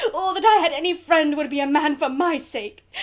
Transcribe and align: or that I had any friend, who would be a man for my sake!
or 0.15 0.33
that 0.33 0.43
I 0.43 0.55
had 0.59 0.71
any 0.73 0.95
friend, 0.95 1.31
who 1.33 1.37
would 1.37 1.51
be 1.51 1.59
a 1.59 1.67
man 1.67 1.95
for 1.95 2.09
my 2.09 2.35
sake! 2.35 2.83